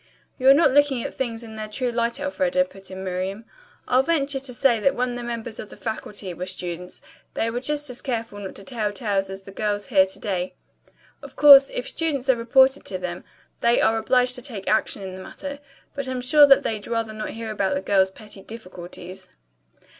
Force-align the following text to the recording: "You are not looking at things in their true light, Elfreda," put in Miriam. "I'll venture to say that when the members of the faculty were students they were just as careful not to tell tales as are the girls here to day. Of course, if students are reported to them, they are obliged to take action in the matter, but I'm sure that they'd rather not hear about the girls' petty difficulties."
"You 0.39 0.49
are 0.49 0.53
not 0.55 0.71
looking 0.71 1.03
at 1.03 1.13
things 1.13 1.43
in 1.43 1.55
their 1.55 1.67
true 1.67 1.91
light, 1.91 2.19
Elfreda," 2.19 2.65
put 2.65 2.89
in 2.89 3.03
Miriam. 3.03 3.45
"I'll 3.87 4.01
venture 4.01 4.39
to 4.39 4.51
say 4.51 4.79
that 4.79 4.95
when 4.95 5.13
the 5.13 5.21
members 5.21 5.59
of 5.59 5.69
the 5.69 5.77
faculty 5.77 6.33
were 6.33 6.47
students 6.47 7.03
they 7.35 7.51
were 7.51 7.59
just 7.59 7.87
as 7.87 8.01
careful 8.01 8.39
not 8.39 8.55
to 8.55 8.63
tell 8.63 8.91
tales 8.93 9.29
as 9.29 9.43
are 9.43 9.45
the 9.45 9.51
girls 9.51 9.85
here 9.85 10.07
to 10.07 10.17
day. 10.19 10.55
Of 11.21 11.35
course, 11.35 11.69
if 11.71 11.87
students 11.87 12.29
are 12.29 12.35
reported 12.35 12.83
to 12.85 12.97
them, 12.97 13.23
they 13.59 13.79
are 13.79 13.99
obliged 13.99 14.33
to 14.33 14.41
take 14.41 14.67
action 14.67 15.03
in 15.03 15.13
the 15.13 15.21
matter, 15.21 15.59
but 15.93 16.07
I'm 16.07 16.21
sure 16.21 16.47
that 16.47 16.63
they'd 16.63 16.87
rather 16.87 17.13
not 17.13 17.29
hear 17.29 17.51
about 17.51 17.75
the 17.75 17.81
girls' 17.83 18.09
petty 18.09 18.41
difficulties." 18.41 19.27